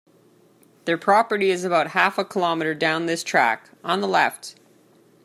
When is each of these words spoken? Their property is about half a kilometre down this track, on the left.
Their 0.85 0.97
property 0.97 1.51
is 1.51 1.63
about 1.63 1.89
half 1.91 2.17
a 2.17 2.25
kilometre 2.25 2.73
down 2.73 3.05
this 3.05 3.23
track, 3.23 3.69
on 3.83 4.01
the 4.01 4.07
left. 4.07 4.55